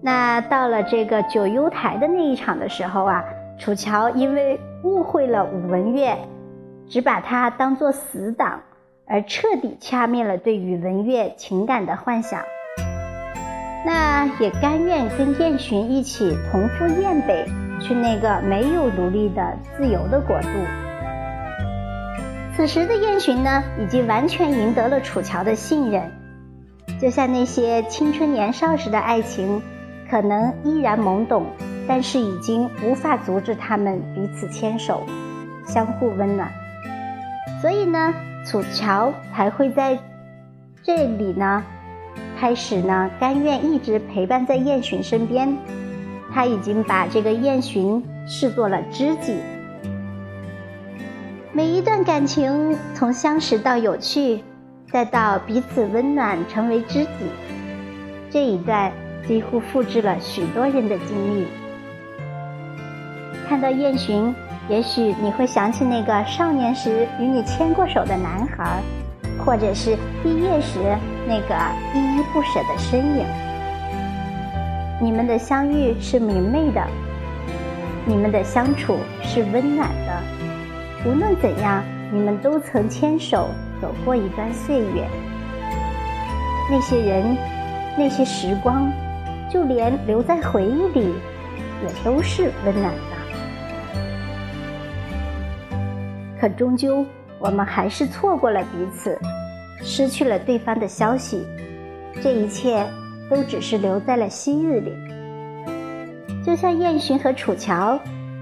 [0.00, 3.24] 那到了这个九幽台的那一场的时候啊，
[3.58, 6.16] 楚乔因为误会了武文月。
[6.90, 8.62] 只把他当做死党，
[9.06, 12.40] 而彻底掐灭了对宇文月情感的幻想。
[13.84, 17.46] 那也甘愿跟燕洵一起同赴燕北，
[17.80, 20.48] 去那个没有奴隶的自由的国度。
[22.56, 26.10] 此时的燕洵呢，已经完全赢得了楚乔的信任。
[27.00, 29.62] 就像那些青春年少时的爱情，
[30.10, 31.46] 可能依然懵懂，
[31.86, 35.06] 但是已经无法阻止他们彼此牵手，
[35.64, 36.50] 相互温暖。
[37.62, 38.12] 所以呢，
[38.44, 39.96] 楚乔才会在
[40.82, 41.62] 这里呢，
[42.38, 45.56] 开始呢，甘愿一直陪伴在燕洵身边。
[46.32, 49.34] 他已经把这个燕洵视作了知己。
[51.52, 54.40] 每一段感情，从相识到有趣，
[54.92, 57.10] 再到彼此温暖成为知己，
[58.30, 58.92] 这一段
[59.26, 61.46] 几乎复制了许多人的经历。
[63.48, 64.32] 看到燕洵。
[64.68, 68.82] 也许你会想起那个少年时与你牵过手的男孩，
[69.38, 70.94] 或者是毕业时
[71.28, 71.54] 那个
[71.94, 73.26] 依依不舍的身影。
[74.98, 76.82] 你们的相遇是明媚的，
[78.06, 80.22] 你们的相处是温暖的。
[81.04, 85.06] 无论怎样，你们都曾牵手走过一段岁月。
[86.70, 87.36] 那些人，
[87.96, 88.90] 那些时光，
[89.50, 91.14] 就连留在回忆里，
[91.82, 93.16] 也都是温暖的。
[96.40, 97.04] 可终究，
[97.38, 99.18] 我们还是错过了彼此，
[99.82, 101.46] 失去了对方的消息。
[102.22, 102.84] 这一切
[103.30, 104.92] 都只是留在了昔日里。
[106.44, 107.98] 就像燕洵和楚乔，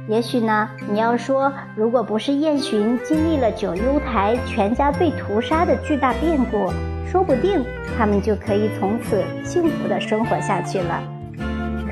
[0.08, 6.72] 也许呢，你要说，如果不是燕洵经历了九幽台全家被屠杀的巨大变故，
[7.10, 7.64] 说不定
[7.98, 11.02] 他们就可以从此幸福的生活下去了。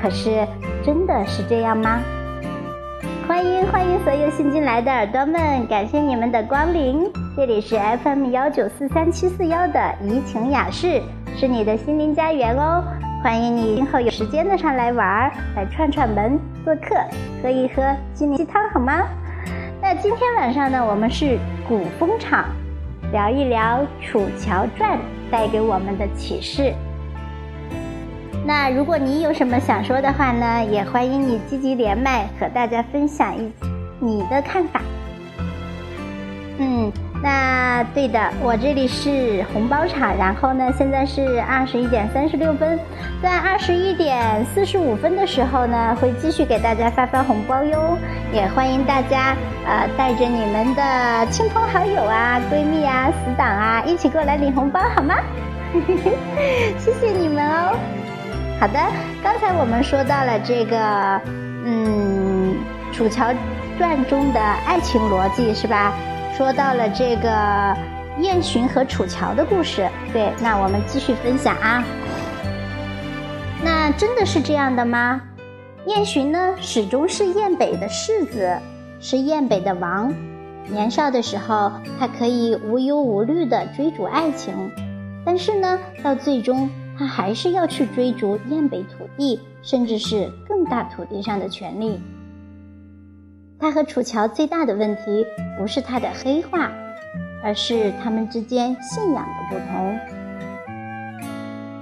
[0.01, 0.47] 可是，
[0.83, 1.99] 真的是这样吗？
[3.27, 7.24] 欢迎欢迎所有新进来的耳朵们，感谢你们的光临。
[7.35, 11.01] 这里是 FM 幺九四三七四幺的怡情雅室，
[11.35, 12.81] 是你的心灵家园哦。
[13.21, 16.95] 欢迎你今后有时间的上来玩，来串串门，做客，
[17.43, 19.05] 喝一喝心灵鸡汤好吗？
[19.81, 22.45] 那今天晚上呢，我们是古风场，
[23.11, 24.97] 聊一聊《楚乔传》
[25.29, 26.73] 带给我们的启示。
[28.45, 33.51] 那如果你有什么想说的话呢，也欢迎你积极连麦和大家分享一
[33.99, 34.81] 你的看法。
[36.57, 36.89] 嗯，
[37.25, 42.79] 那对的，我这里是红包场，然后呢，现在是二十一点三十六分，
[43.19, 47.97] 在二十一点四十五分的时候呢，会继续给大家发发红包哟。
[48.31, 49.35] 也欢迎大家
[49.65, 55.15] 呃带着你们的亲朋好友啊、闺蜜啊、死党啊一起过来领红包好吗？
[56.77, 57.75] 谢谢你们哦。
[58.59, 58.79] 好的，
[59.23, 61.19] 刚才我们说到了这个，
[61.65, 62.55] 嗯，
[62.95, 63.33] 《楚乔
[63.79, 65.91] 传》中的爱情逻辑是吧？
[66.37, 67.29] 说到了这个
[68.19, 69.89] 燕洵和楚乔的故事。
[70.11, 71.81] 对，那我们继续分享啊。
[73.63, 75.21] 那真的是这样的吗？
[75.85, 78.53] 燕洵呢，始终是燕北的世子，
[78.99, 80.13] 是燕北的王。
[80.67, 84.53] 年少的时候，他可以无忧无虑地追逐爱情，
[85.25, 86.69] 但是呢，到最终。
[86.97, 91.99] 他还是要去追逐燕北土地，甚至是更大土地上的权利。
[93.59, 95.25] 他和楚乔最大的问题
[95.57, 96.71] 不是他的黑化，
[97.43, 99.99] 而是他们之间信仰的不同。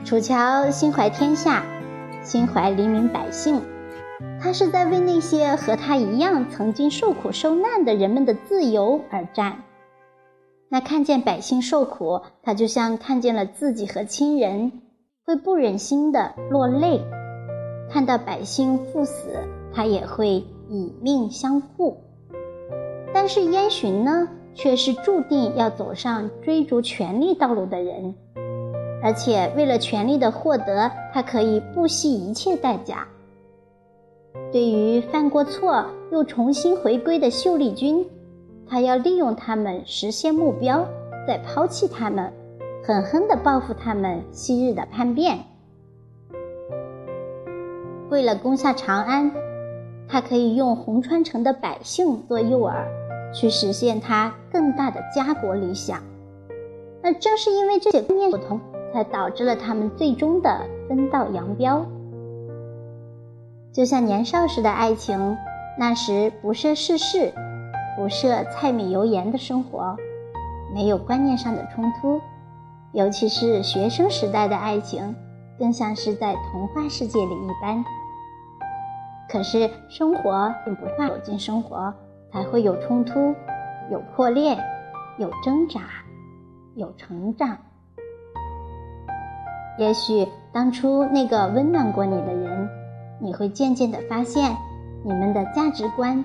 [0.05, 1.63] 楚乔心怀天下，
[2.21, 3.62] 心怀黎民百姓，
[4.41, 9.63] 他是在为那些和他一样曾经受苦受难的人们的自由而战。
[10.69, 14.71] 那看见百姓受苦，他就像看见了自己和亲人。
[15.25, 17.00] 会不忍心的落泪，
[17.89, 19.37] 看到百姓赴死，
[19.73, 20.43] 他也会
[20.74, 21.98] 以命相护。
[23.13, 28.15] 但是燕洵呢，却是注定要走上追逐权力道路的人，
[29.04, 33.08] 而且为了权力的获得，他可以不惜一切代价。
[34.52, 38.04] 对于犯过错又重新回归的秀丽君，
[38.67, 40.84] 他要利用他们实现目标，
[41.28, 42.34] 再抛弃他们，
[42.84, 45.38] 狠狠地报复他们昔日的叛变。
[48.10, 49.32] 为了攻下长安，
[50.08, 52.73] 他可以用红川城的百姓做诱饵，
[53.33, 55.99] 去实现他更大的家国理想。
[57.01, 58.60] 那正是因为这些观念不同，
[58.93, 61.85] 才导致了他们最终的分道扬镳。
[63.71, 65.35] 就像年少时的爱情，
[65.79, 67.33] 那时不涉世事，
[67.97, 69.97] 不涉柴米油盐的生活，
[70.73, 72.21] 没有观念上的冲突。
[72.91, 75.15] 尤其是学生时代的爱情，
[75.58, 77.83] 更像是在童话世界里一般。
[79.34, 81.92] 可是生活并不是走进生活
[82.31, 83.34] 才会有冲突、
[83.90, 84.56] 有破裂、
[85.17, 85.81] 有挣扎、
[86.75, 87.58] 有成长。
[89.79, 92.69] 也许当初那个温暖过你的人。
[93.19, 94.54] 你会渐渐地发现，
[95.04, 96.21] 你们的价值观、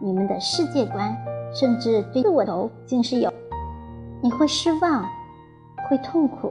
[0.00, 1.14] 你们的世界观，
[1.52, 3.30] 甚至对自我头竟是有。
[4.22, 5.04] 你会失望，
[5.86, 6.50] 会痛苦，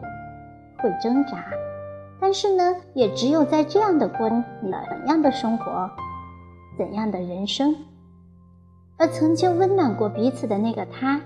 [0.77, 1.43] 会挣扎，
[2.21, 4.43] 但是呢，也只有在这样的过了
[4.89, 5.89] 怎样的生活，
[6.77, 7.75] 怎样的人生，
[8.97, 11.21] 而曾经温暖过彼此的那个他，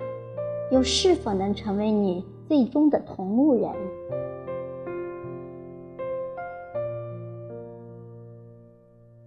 [0.72, 3.72] 又是否能成为你最终的同路人？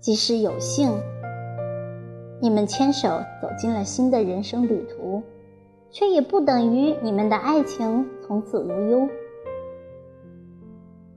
[0.00, 0.88] 即使有幸，
[2.40, 3.08] 你们牵手
[3.42, 5.20] 走进了新的人生旅途，
[5.90, 9.08] 却也不等于你们的爱情从此无忧。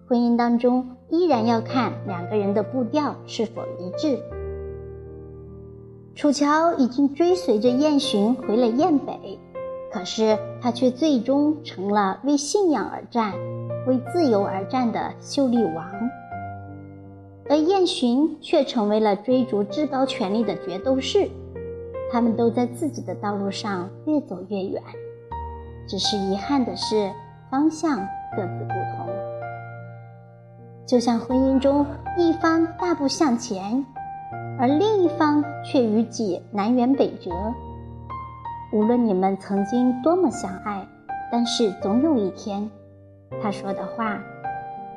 [0.09, 4.19] 婚姻当中依然要看两个人的步调是否一致。
[6.15, 9.37] 楚乔已经追随着燕洵回了燕北，
[9.93, 13.33] 可是他却最终成了为信仰而战、
[13.85, 15.85] 为自由而战的秀丽王。
[17.47, 21.29] 而燕洵却成为了追逐至高权力的决斗士，
[22.11, 24.81] 他们都在自己的道路上越走越远，
[25.87, 27.11] 只是遗憾的是
[27.51, 27.99] 方向
[28.35, 28.98] 各自不同。
[30.89, 31.85] 就像婚姻中
[32.17, 33.85] 一方大步向前，
[34.57, 37.29] 而另一方却与己南辕北辙。
[38.73, 40.83] 无论你们曾经多么相爱，
[41.31, 42.67] 但是总有一天，
[43.39, 44.17] 他说的话，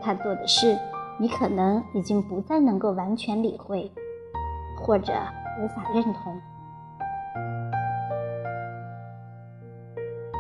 [0.01, 0.79] 他做的事。
[1.19, 3.93] 你可能已经不再能够完全理会，
[4.81, 5.13] 或者
[5.63, 6.41] 无法认同。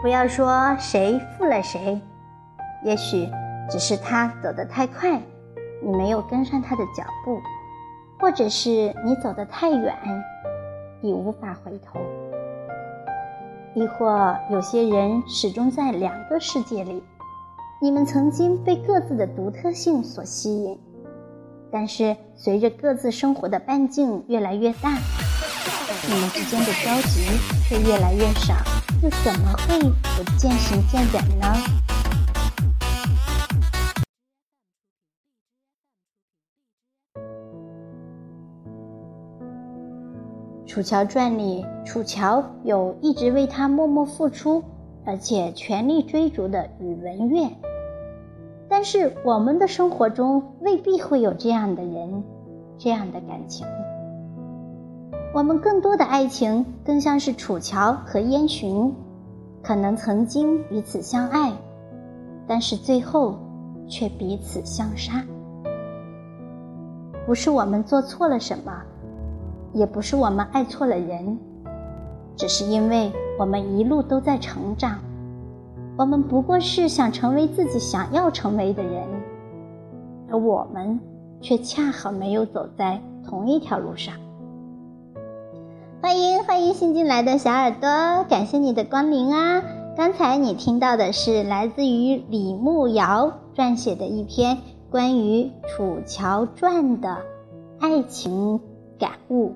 [0.01, 2.01] 不要说谁负了谁，
[2.83, 3.29] 也许
[3.69, 5.21] 只是他走得太快，
[5.83, 7.41] 你没有跟上他的脚步；
[8.19, 9.95] 或者是你走得太远，
[11.03, 11.99] 已无法回头；
[13.75, 17.03] 亦或有些人始终在两个世界里。
[17.81, 20.79] 你们曾经被各自的独特性所吸引，
[21.73, 24.91] 但是随着各自生活的半径越来越大，
[26.09, 27.27] 你们之间的交集
[27.69, 28.55] 却越来越少，
[29.03, 31.47] 又怎么会不渐行渐远呢？
[40.73, 44.65] 《楚乔传》里，楚乔有一直为他默默付出，
[45.05, 47.55] 而且全力追逐的宇文玥。
[48.71, 52.25] 但是我们的生活中未必会有这样的人，
[52.79, 53.67] 这样的感情。
[55.35, 58.95] 我们更多的爱情更像是楚乔和燕洵，
[59.63, 61.53] 可能曾经彼此相爱，
[62.47, 63.39] 但是最后
[63.87, 65.23] 却彼此相杀。
[67.27, 68.73] 不是我们做错了什么，
[69.73, 71.39] 也不是我们爱错了人，
[72.37, 74.99] 只是因为我们一路都在成长。
[75.97, 79.03] 我们不过是想成为自己想要成为的人，
[80.31, 80.99] 而我们
[81.41, 84.15] 却恰好没有走在同一条路上。
[86.03, 89.63] 欢迎欢迎新进来的小耳朵，感谢你的光临啊！
[89.97, 94.59] 刚才你听到的是来自于李牧瑶撰写的一篇
[94.91, 97.19] 关于《楚乔传》的
[97.79, 98.59] 爱情
[98.99, 99.53] 感悟。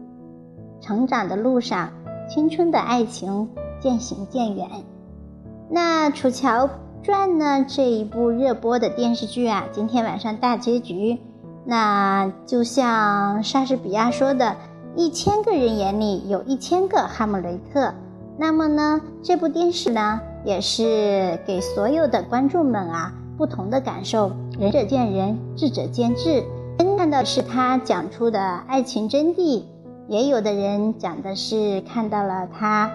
[0.80, 1.90] 成长的路上，
[2.28, 3.48] 青春的爱情
[3.80, 4.68] 渐行渐远。
[5.68, 6.68] 那《楚乔
[7.02, 7.64] 传》呢？
[7.68, 11.18] 这一部热播的电视剧啊，今天晚上大结局。
[11.64, 14.56] 那就像莎士比亚说的
[14.94, 17.92] ：“一千个人眼里有一千个哈姆雷特。”
[18.38, 24.30] 那么呢，这部电视呢，也是给所有的观众们啊不同的感受。
[24.58, 26.44] 仁者见仁，智者见智。
[26.96, 29.62] 看到是他讲出的爱情真谛，
[30.08, 32.90] 也有的人讲的是看到了他。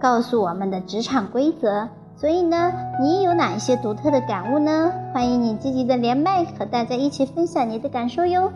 [0.00, 4.92] 告诉我们的职场规则，所以呢，你有哪一些独特的感悟呢？
[5.14, 8.50] 欢迎你积极的连麦，和大家一起分享你的感受哟。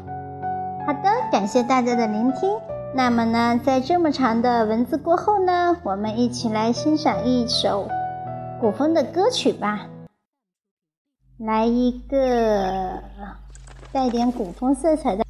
[0.87, 2.51] 好的，感谢大家的聆听。
[2.95, 7.87] 那么呢，在这么长的文字过后呢，我们一起来欣赏一首
[8.61, 9.87] 古风的歌曲吧，
[11.39, 13.03] 来一个
[13.93, 15.24] 带点古风色彩的。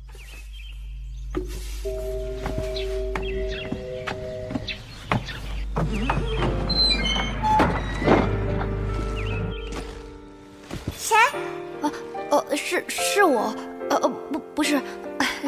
[12.57, 13.55] 是是我，
[13.91, 14.81] 呃呃，不不是，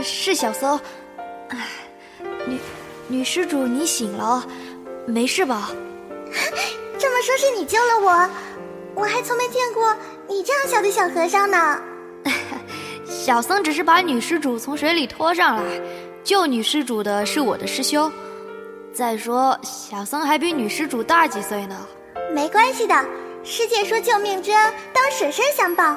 [0.02, 0.78] 是小僧。
[1.48, 1.58] 哎，
[2.46, 2.58] 女
[3.08, 4.46] 女施主，你醒了，
[5.06, 5.70] 没事吧？
[6.98, 8.28] 这么说，是你救了我？
[8.94, 9.94] 我还从没见过
[10.26, 11.80] 你这样小的小和尚呢。
[13.06, 15.80] 小僧只是把女施主从水里拖上来，
[16.24, 18.10] 救女施主的是我的师兄。
[18.92, 21.86] 再说，小僧还比女施主大几岁呢。
[22.32, 22.94] 没关系的，
[23.44, 25.96] 师姐说救命之恩当舍身相报。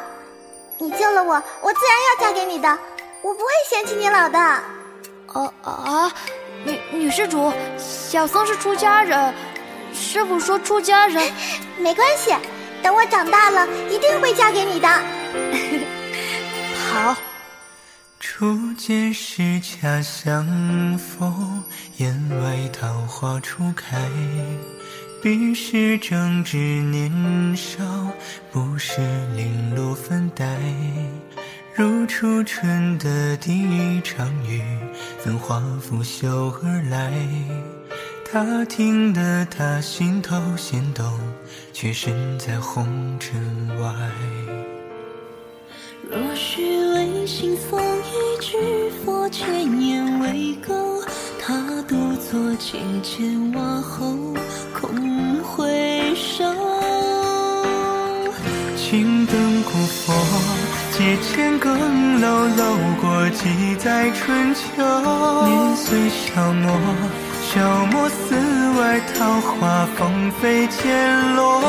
[0.81, 2.79] 你救了我，我自然要嫁给你的，
[3.21, 4.39] 我不会嫌弃你老的。
[4.39, 4.63] 啊
[5.61, 6.09] 啊！
[6.63, 9.33] 女女施主，小僧是出家人。
[9.93, 11.33] 师傅说出家人
[11.77, 12.33] 没关系，
[12.81, 14.87] 等我长大了一定会嫁给你的。
[16.93, 17.13] 好。
[18.21, 21.61] 初见时恰相逢，
[21.97, 23.97] 檐外桃花初开。
[25.21, 27.11] 彼时正值年
[27.53, 27.83] 少，
[28.53, 29.01] 不识
[29.35, 30.57] 零落分黛。
[31.75, 34.61] 如初春的第一场雨，
[35.19, 37.11] 分化拂袖而来。
[38.31, 41.05] 他听得他心头弦动，
[41.73, 42.87] 却身在红
[43.19, 43.93] 尘外。
[46.09, 46.63] 若许
[46.93, 48.57] 为信奉一句
[49.03, 50.73] 佛，千言为垢。
[51.41, 54.15] 他独坐阶前瓦后，
[54.73, 56.43] 空回首。
[58.75, 60.13] 青灯古佛，
[60.97, 64.61] 阶前更楼，楼过几载春秋。
[65.45, 66.71] 年岁消磨。
[67.51, 68.35] 消磨寺
[68.79, 71.61] 外桃花，芳菲渐落。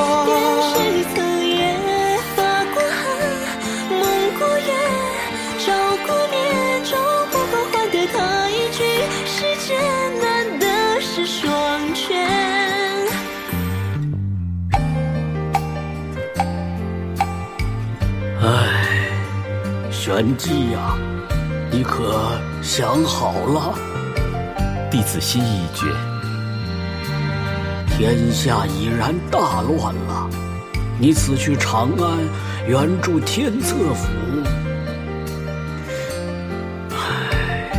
[20.13, 20.99] 玄机呀，
[21.71, 23.79] 你可想好了？
[24.91, 25.87] 弟子心意已决，
[27.97, 30.29] 天下已然大乱了。
[30.99, 32.19] 你此去长安，
[32.67, 34.09] 援助天策府，
[36.91, 37.71] 唉，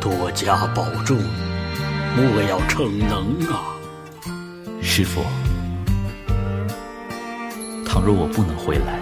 [0.00, 1.18] 多加保重，
[2.16, 3.74] 莫要逞能啊！
[4.80, 5.20] 师傅，
[7.84, 9.00] 倘若我不能回来，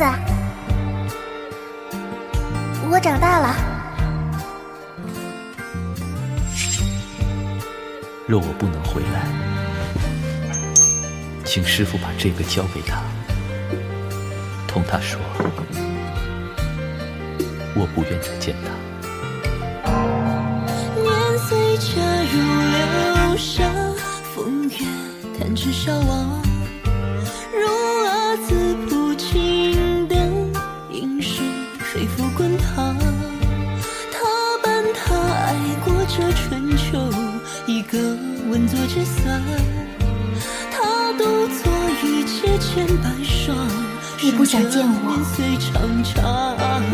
[0.00, 0.06] 子，
[2.90, 3.54] 我长大了。
[8.26, 9.26] 若我不能回来，
[11.44, 13.02] 请师傅把这个交给他，
[14.66, 15.20] 同他说，
[17.74, 18.70] 我不愿再见他。
[20.96, 22.00] 年岁恰
[22.32, 22.38] 如
[22.70, 23.64] 流沙，
[24.34, 24.76] 风月
[25.38, 26.49] 弹指消亡。
[44.40, 45.20] 不想见我，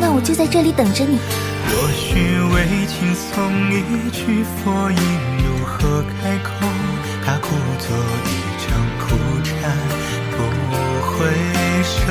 [0.01, 1.17] 那我就在这里等着你。
[1.71, 4.99] 若许为情送一句佛音，
[5.47, 6.51] 如何开口？
[7.25, 7.47] 他故
[7.79, 7.95] 作
[8.27, 8.35] 一
[8.67, 8.67] 场
[8.99, 9.55] 苦禅，
[10.35, 10.43] 不
[11.07, 11.15] 回
[11.87, 12.11] 首。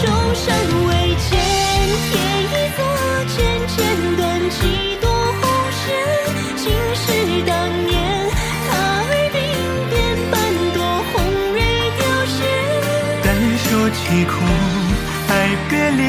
[0.00, 0.48] 众生
[0.88, 1.28] 未见
[2.08, 2.16] 天
[2.48, 2.80] 一座，
[3.36, 3.36] 渐
[3.76, 3.76] 渐
[4.16, 5.01] 断机。
[13.92, 14.32] 凄苦
[15.28, 16.02] 爱别离，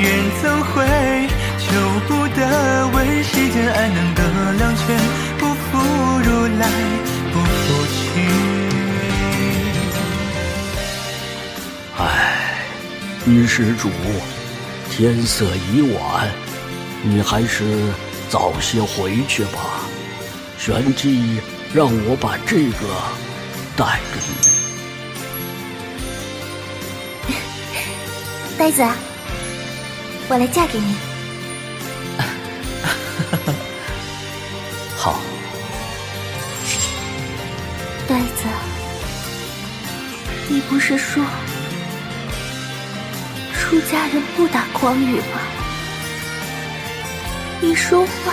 [0.00, 0.04] 缘
[0.42, 0.74] 怎会
[1.58, 1.64] 求
[2.08, 2.88] 不得？
[2.88, 4.20] 问世间爱能得
[4.54, 4.98] 两全，
[5.38, 5.78] 不负
[6.24, 6.68] 如来
[7.32, 7.94] 不负卿。
[11.98, 12.02] 唉，
[13.24, 13.90] 女施主，
[14.90, 16.28] 天色已晚，
[17.02, 17.64] 你还是
[18.28, 19.60] 早些回去吧。
[20.58, 21.40] 玄机
[21.72, 22.86] 让我把这个
[23.76, 24.63] 带给你。
[28.64, 28.82] 呆子，
[30.26, 30.94] 我来嫁给你。
[34.96, 35.20] 好。
[38.08, 38.46] 呆子，
[40.48, 41.22] 你不是说
[43.52, 45.42] 出家人不打诳语吗？
[47.60, 48.32] 你说话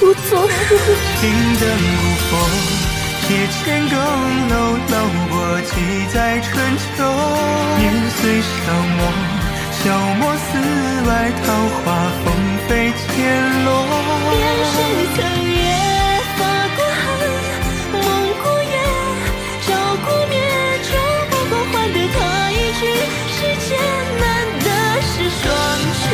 [0.00, 0.78] 不作数。
[3.28, 4.56] 青灯古佛，铁千仡楼，
[4.88, 4.96] 老
[5.30, 5.36] 我
[5.68, 5.70] 几
[6.14, 6.48] 载春
[6.80, 6.88] 秋。
[7.76, 7.84] 年
[8.16, 8.56] 岁消
[8.96, 8.98] 磨，
[9.70, 9.84] 消
[10.16, 10.50] 磨寺
[11.04, 11.10] 外
[11.44, 11.86] 桃花，
[12.24, 12.26] 风
[12.66, 13.16] 飞溅
[13.64, 13.68] 落。
[14.32, 14.76] 边谁
[15.14, 15.60] 曾夜
[16.38, 16.40] 发
[16.74, 17.04] 过寒，
[17.92, 17.96] 梦
[18.40, 18.72] 过夜，
[19.68, 19.70] 照
[20.06, 20.32] 过灭，
[20.88, 20.90] 就
[21.28, 22.16] 不过换得他
[22.50, 22.82] 一句
[23.28, 23.36] 世
[23.68, 23.70] 间
[24.18, 24.24] 难
[24.64, 24.66] 得
[25.04, 25.44] 是双
[26.00, 26.08] 全。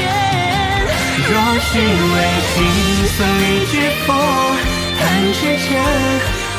[1.31, 2.15] 若是为
[2.51, 2.57] 情
[3.07, 3.73] 送一句
[4.05, 4.11] 佛，
[4.99, 5.03] 弹
[5.33, 5.39] 指
[5.69, 5.71] 间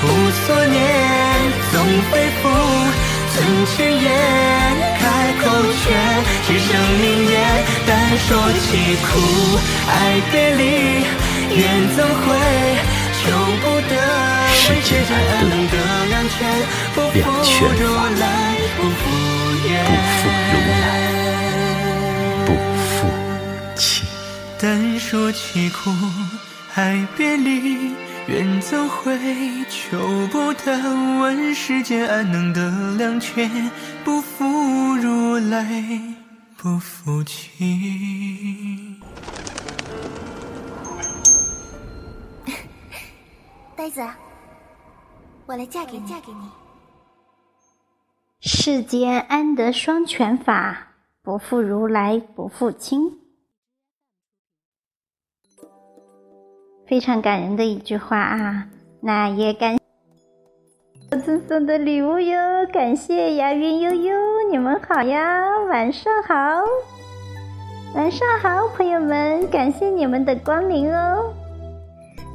[0.04, 0.06] 无
[0.46, 0.78] 所念，
[1.72, 1.74] 总
[2.12, 2.44] 非负
[3.34, 3.36] 存
[3.66, 4.06] 千言，
[5.00, 5.04] 开
[5.42, 5.44] 口
[5.82, 5.84] 却
[6.46, 6.68] 只剩
[7.02, 7.34] 明言，
[7.88, 7.90] 单
[8.28, 8.28] 说
[8.62, 8.68] 凄
[9.06, 9.08] 苦，
[9.90, 9.92] 爱
[10.32, 10.62] 别离，
[11.56, 11.62] 缘
[11.96, 12.26] 怎会
[13.20, 13.24] 求
[13.62, 13.94] 不得？
[14.54, 15.14] 世间难
[15.50, 15.76] 得得
[16.10, 16.36] 两全，
[16.94, 17.14] 不负
[17.80, 18.24] 如法来，
[18.78, 19.02] 不负
[19.68, 20.86] 缘，不负如来
[22.46, 22.48] 不
[22.86, 22.96] 负
[23.76, 23.82] 卿。
[24.60, 25.94] 单说起苦，
[26.76, 27.94] 爱别离，
[28.28, 29.16] 缘怎会
[29.70, 30.00] 求
[30.32, 30.72] 不得？
[31.20, 33.70] 问世间安能得两全？
[34.04, 34.44] 不负
[34.96, 35.64] 如来，
[36.58, 39.00] 不负卿。
[43.78, 44.02] 呆子，
[45.46, 46.50] 我来嫁给你，嫁给你。
[48.42, 50.96] 世间安得双全法？
[51.22, 53.20] 不负如来不负卿。
[56.88, 58.68] 非常感人的一句话啊！
[59.02, 59.78] 那也感
[61.12, 62.38] 我赠送的礼物哟，
[62.72, 64.16] 感谢牙云悠悠，
[64.52, 66.36] 你们好呀，晚上好，
[67.96, 71.34] 晚上好，朋友们，感谢你们的光临哦。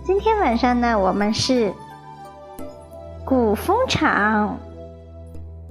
[0.04, 1.72] 今天晚上呢，我们是
[3.24, 4.58] 古风场。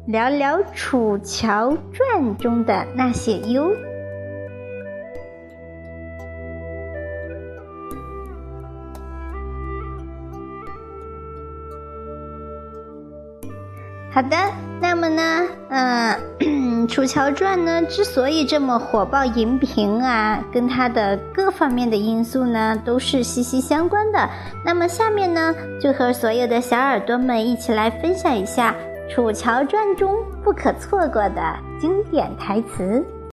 [0.07, 3.71] 聊聊《楚乔传》中的那些优。
[14.19, 14.35] 好的，
[14.81, 16.13] 那么呢，嗯、
[16.89, 24.29] 《楚乔传》呢，之所以这么火爆荧屏啊，跟它的各方面的因素呢，都是息息相关的。
[24.65, 28.75] 那么下面呢，就和所有的小耳朵们一起来分享一下。
[29.09, 30.13] 《楚乔传》中
[30.43, 33.01] 不可错过的经典台词。